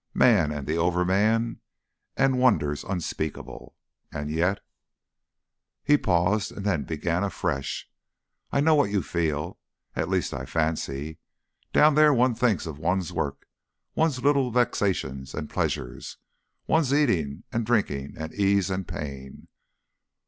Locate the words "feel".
9.03-9.59